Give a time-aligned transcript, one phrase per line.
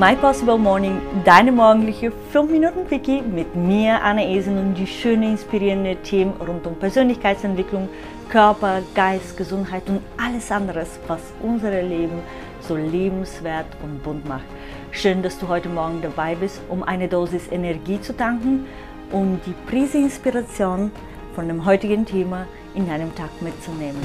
[0.00, 5.32] My Possible Morning, deine morgendliche 5 Minuten Quickie mit mir, Anne Esen und die schönen,
[5.32, 7.86] inspirierenden Themen rund um Persönlichkeitsentwicklung,
[8.30, 12.22] Körper, Geist, Gesundheit und alles anderes, was unser Leben
[12.62, 14.46] so lebenswert und bunt macht.
[14.90, 18.64] Schön, dass du heute Morgen dabei bist, um eine Dosis Energie zu tanken
[19.12, 20.92] und die Prise Inspiration
[21.34, 24.00] von dem heutigen Thema in deinem Tag mitzunehmen.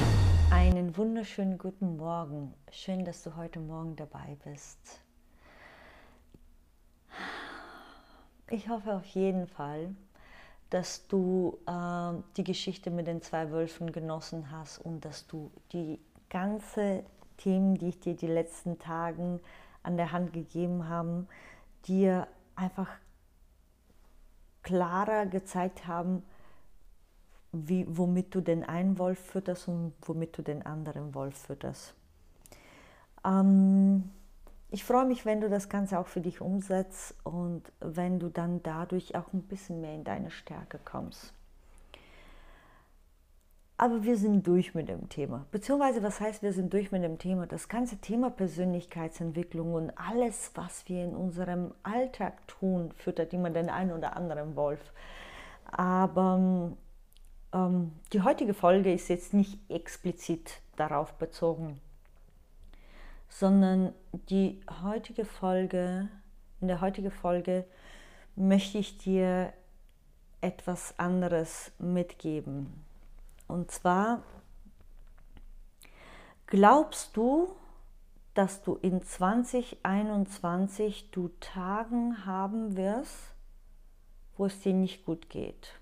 [0.50, 2.52] Einen wunderschönen guten Morgen.
[2.70, 5.05] Schön, dass du heute Morgen dabei bist.
[8.48, 9.94] Ich hoffe auf jeden Fall,
[10.70, 15.98] dass du äh, die Geschichte mit den zwei Wölfen genossen hast und dass du die
[16.30, 17.04] ganze
[17.38, 19.40] Themen, die ich dir die letzten Tagen
[19.82, 21.26] an der Hand gegeben habe,
[21.86, 22.88] dir einfach
[24.62, 26.22] klarer gezeigt haben,
[27.52, 31.94] wie, womit du den einen Wolf fütterst und womit du den anderen Wolf fütterst.
[33.24, 34.10] Ähm,
[34.70, 38.62] ich freue mich, wenn du das Ganze auch für dich umsetzt und wenn du dann
[38.62, 41.32] dadurch auch ein bisschen mehr in deine Stärke kommst.
[43.78, 45.44] Aber wir sind durch mit dem Thema.
[45.50, 47.46] Beziehungsweise, was heißt, wir sind durch mit dem Thema?
[47.46, 53.68] Das ganze Thema Persönlichkeitsentwicklung und alles, was wir in unserem Alltag tun, füttert immer den
[53.68, 54.80] einen oder anderen Wolf.
[55.66, 56.72] Aber
[57.52, 61.80] ähm, die heutige Folge ist jetzt nicht explizit darauf bezogen
[63.28, 66.08] sondern die heutige Folge,
[66.60, 67.64] in der heutigen Folge
[68.34, 69.52] möchte ich dir
[70.40, 72.84] etwas anderes mitgeben.
[73.48, 74.22] Und zwar,
[76.46, 77.54] glaubst du,
[78.34, 83.34] dass du in 2021 du Tagen haben wirst,
[84.36, 85.80] wo es dir nicht gut geht?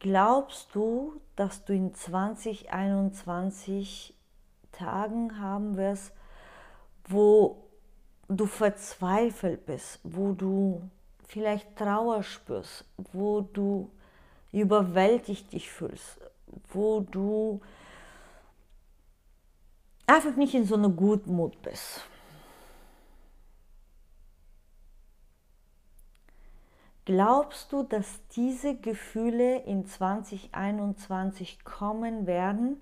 [0.00, 4.14] Glaubst du, dass du in 2021
[4.72, 6.12] Tagen haben wirst,
[7.06, 7.68] wo
[8.26, 10.88] du verzweifelt bist, wo du
[11.26, 13.90] vielleicht Trauer spürst, wo du
[14.52, 16.18] überwältigt dich fühlst,
[16.72, 17.60] wo du
[20.06, 22.00] einfach nicht in so einer Gutmut bist.
[27.04, 32.80] Glaubst du, dass diese Gefühle in 2021 kommen werden,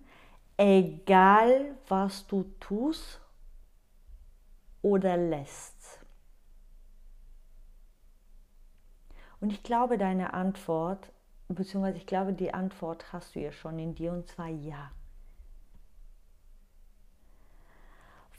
[0.57, 3.21] egal was du tust
[4.83, 6.05] oder lässt?
[9.41, 11.13] Und ich glaube, deine Antwort,
[11.49, 14.91] beziehungsweise ich glaube, die Antwort hast du ja schon in dir, und zwar ja.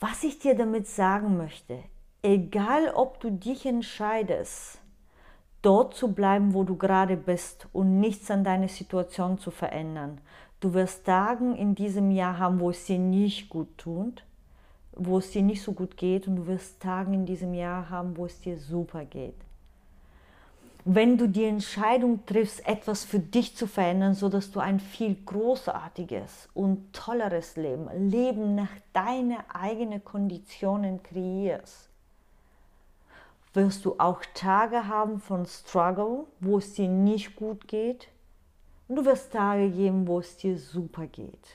[0.01, 1.83] Was ich dir damit sagen möchte,
[2.21, 4.79] egal ob du dich entscheidest,
[5.61, 10.19] dort zu bleiben, wo du gerade bist und nichts an deiner Situation zu verändern.
[10.59, 14.23] Du wirst Tage in diesem Jahr haben, wo es dir nicht gut tut,
[14.93, 18.17] wo es dir nicht so gut geht und du wirst Tage in diesem Jahr haben,
[18.17, 19.35] wo es dir super geht.
[20.85, 26.49] Wenn du die Entscheidung triffst, etwas für dich zu verändern, sodass du ein viel großartiges
[26.53, 31.88] und tolleres Leben, Leben nach deinen eigenen Konditionen kreierst,
[33.53, 38.09] wirst du auch Tage haben von Struggle, wo es dir nicht gut geht.
[38.87, 41.47] Und du wirst Tage geben, wo es dir super geht.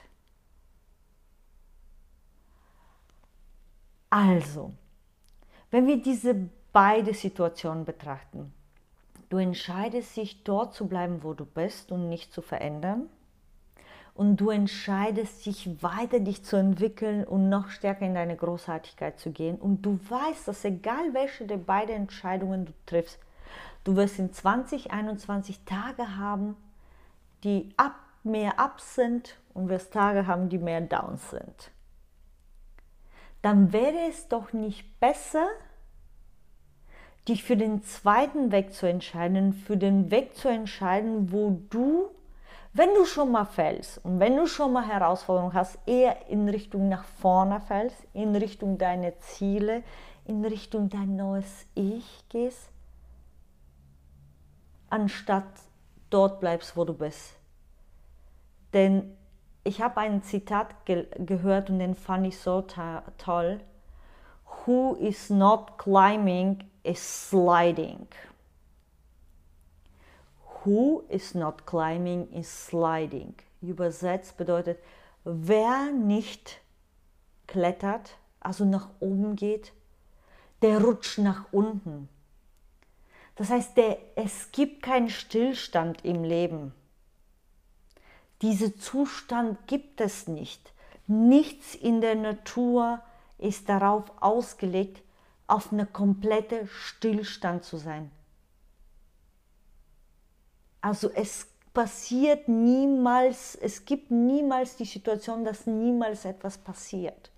[4.10, 4.72] Also,
[5.70, 8.52] wenn wir diese beide Situationen betrachten,
[9.28, 13.08] du entscheidest dich dort zu bleiben, wo du bist und nicht zu verändern
[14.14, 19.32] und du entscheidest dich weiter dich zu entwickeln und noch stärker in deine Großartigkeit zu
[19.32, 23.18] gehen und du weißt, dass egal welche der beiden Entscheidungen du triffst,
[23.82, 26.56] du wirst in 2021 Tage haben,
[27.42, 31.72] die ab, mehr up sind und wirst Tage haben, die mehr down sind.
[33.42, 35.46] Dann wäre es doch nicht besser,
[37.28, 42.10] dich für den zweiten Weg zu entscheiden, für den Weg zu entscheiden, wo du
[42.74, 46.88] wenn du schon mal fällst und wenn du schon mal Herausforderungen hast, eher in Richtung
[46.88, 49.84] nach vorne fällst, in Richtung deine Ziele,
[50.24, 52.68] in Richtung dein neues Ich gehst,
[54.90, 55.46] anstatt
[56.10, 57.34] dort bleibst, wo du bist.
[58.72, 59.16] Denn
[59.62, 63.60] ich habe ein Zitat ge gehört und den fand ich so toll.
[64.66, 68.08] Who is not climbing is sliding.
[70.64, 73.34] Who is not climbing is sliding.
[73.60, 74.78] Übersetzt bedeutet,
[75.24, 76.60] wer nicht
[77.46, 79.72] klettert, also nach oben geht,
[80.62, 82.08] der rutscht nach unten.
[83.36, 86.72] Das heißt, der, es gibt keinen Stillstand im Leben.
[88.42, 90.72] Diesen Zustand gibt es nicht.
[91.06, 93.02] Nichts in der Natur
[93.38, 95.02] ist darauf ausgelegt,
[95.46, 98.10] auf eine komplette Stillstand zu sein.
[100.84, 107.30] Also es passiert niemals, es gibt niemals die Situation, dass niemals etwas passiert.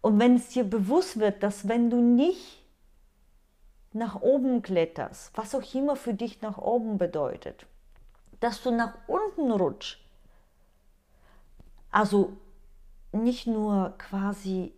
[0.00, 2.64] Und wenn es dir bewusst wird, dass wenn du nicht
[3.92, 7.66] nach oben kletterst, was auch immer für dich nach oben bedeutet,
[8.40, 9.98] dass du nach unten rutschst,
[11.90, 12.32] also
[13.12, 14.72] nicht nur quasi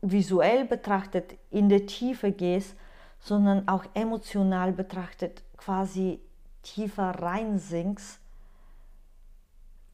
[0.00, 2.76] visuell betrachtet in der Tiefe gehst,
[3.26, 6.20] sondern auch emotional betrachtet quasi
[6.62, 8.20] tiefer reinsinkst,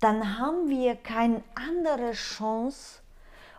[0.01, 3.01] dann haben wir keine andere Chance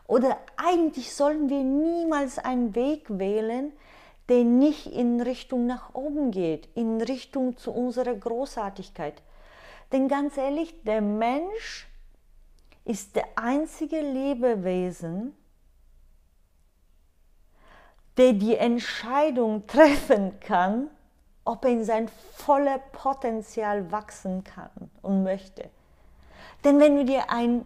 [0.06, 3.72] oder eigentlich sollen wir niemals einen Weg wählen,
[4.30, 9.24] der nicht in Richtung nach oben geht, in Richtung zu unserer Großartigkeit.
[9.92, 11.88] Denn ganz ehrlich, der Mensch
[12.86, 15.36] ist der einzige Lebewesen,
[18.18, 20.90] der die Entscheidung treffen kann,
[21.46, 24.70] ob er in sein volles Potenzial wachsen kann
[25.02, 25.70] und möchte.
[26.64, 27.66] Denn wenn du dir einen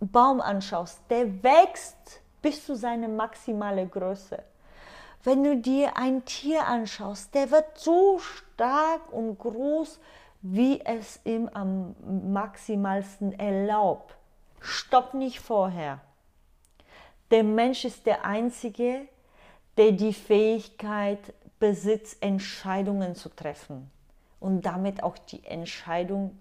[0.00, 4.42] Baum anschaust, der wächst bis zu seiner maximalen Größe.
[5.22, 10.00] Wenn du dir ein Tier anschaust, der wird so stark und groß,
[10.42, 11.94] wie es ihm am
[12.32, 14.16] maximalsten erlaubt.
[14.60, 16.00] Stopp nicht vorher.
[17.30, 19.06] Der Mensch ist der Einzige,
[19.76, 23.90] der die Fähigkeit besitzt, Entscheidungen zu treffen
[24.40, 26.38] und damit auch die Entscheidung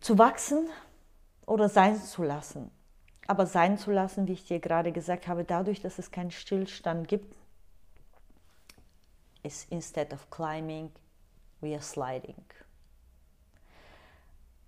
[0.00, 0.68] zu wachsen
[1.46, 2.70] oder sein zu lassen.
[3.26, 7.08] Aber sein zu lassen, wie ich dir gerade gesagt habe, dadurch, dass es keinen Stillstand
[7.08, 7.34] gibt,
[9.42, 10.90] ist instead of climbing,
[11.60, 12.44] we are sliding.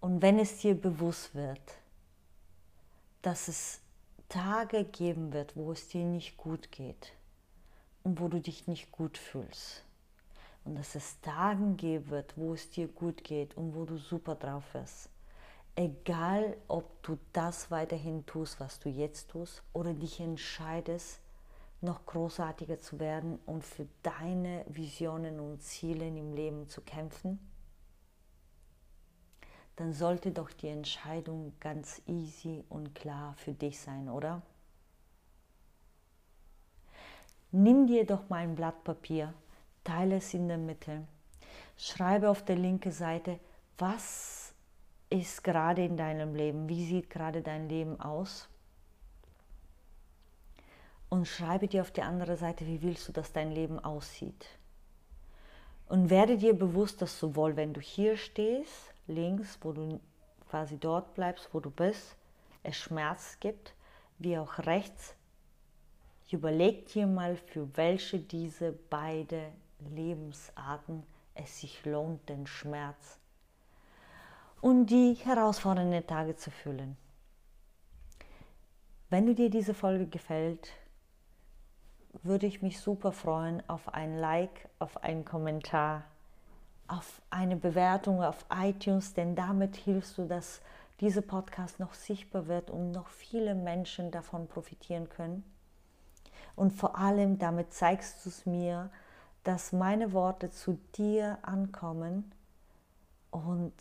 [0.00, 1.60] Und wenn es dir bewusst wird,
[3.22, 3.80] dass es
[4.28, 7.12] Tage geben wird, wo es dir nicht gut geht
[8.02, 9.84] und wo du dich nicht gut fühlst.
[10.64, 14.34] Und dass es Tagen geben wird, wo es dir gut geht und wo du super
[14.34, 15.10] drauf bist.
[15.76, 21.20] Egal, ob du das weiterhin tust, was du jetzt tust, oder dich entscheidest,
[21.80, 27.38] noch großartiger zu werden und für deine Visionen und Ziele im Leben zu kämpfen,
[29.76, 34.42] dann sollte doch die Entscheidung ganz easy und klar für dich sein, oder?
[37.52, 39.32] Nimm dir doch mal ein Blatt Papier,
[39.84, 41.06] teile es in der Mitte,
[41.76, 43.38] schreibe auf der linken Seite,
[43.78, 44.54] was
[45.10, 48.48] ist gerade in deinem Leben, wie sieht gerade dein Leben aus?
[51.08, 54.46] Und schreibe dir auf die andere Seite, wie willst du, dass dein Leben aussieht?
[55.88, 60.00] Und werde dir bewusst, dass sowohl wenn du hier stehst, links, wo du
[60.48, 62.16] quasi dort bleibst, wo du bist,
[62.62, 63.74] es Schmerz gibt,
[64.18, 65.14] wie auch rechts.
[66.30, 71.04] Überleg dir mal, für welche diese beiden Lebensarten
[71.34, 73.18] es sich lohnt, den Schmerz
[74.60, 76.96] und die herausfordernden Tage zu fühlen.
[79.10, 80.72] Wenn du dir diese Folge gefällt,
[82.22, 86.04] würde ich mich super freuen auf ein Like, auf einen Kommentar
[86.88, 90.60] auf eine Bewertung auf iTunes, denn damit hilfst du, dass
[91.00, 95.44] dieser Podcast noch sichtbar wird und noch viele Menschen davon profitieren können.
[96.54, 98.90] Und vor allem damit zeigst du es mir,
[99.44, 102.32] dass meine Worte zu dir ankommen.
[103.30, 103.72] Und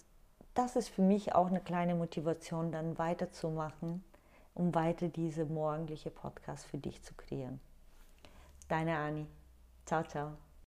[0.53, 4.03] das ist für mich auch eine kleine Motivation, dann weiterzumachen,
[4.53, 7.59] um weiter diese morgendliche Podcast für dich zu kreieren.
[8.67, 9.27] Deine Ani.
[9.85, 10.44] Ciao, ciao.